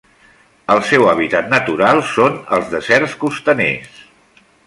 El 0.75 0.79
seu 0.91 1.03
hàbitat 1.09 1.51
natural 1.51 2.01
són 2.13 2.39
els 2.59 2.73
deserts 2.73 3.15
costaners. 3.27 4.01